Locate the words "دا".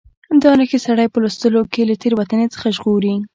0.43-0.51